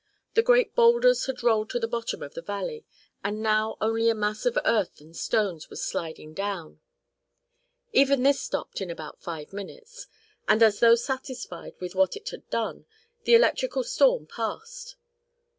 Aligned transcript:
The 0.33 0.41
great 0.41 0.73
boulders 0.73 1.27
had 1.27 1.43
rolled 1.43 1.69
to 1.69 1.79
the 1.79 1.87
bottom 1.87 2.23
of 2.23 2.33
the 2.33 2.41
valley, 2.41 2.85
and 3.23 3.39
now 3.43 3.77
only 3.79 4.09
a 4.09 4.15
mass 4.15 4.47
of 4.47 4.57
earth 4.65 4.99
and 4.99 5.15
stones 5.15 5.69
was 5.69 5.83
sliding 5.85 6.33
down. 6.33 6.79
Even 7.93 8.23
this 8.23 8.41
stopped 8.41 8.81
in 8.81 8.89
about 8.89 9.21
five 9.21 9.53
minutes, 9.53 10.07
and, 10.47 10.63
as 10.63 10.79
though 10.79 10.95
satisfied 10.95 11.75
with 11.79 11.93
what 11.93 12.15
it 12.17 12.29
had 12.29 12.49
done, 12.49 12.87
the 13.25 13.35
electrical 13.35 13.83
storm 13.83 14.25
passed. 14.25 14.95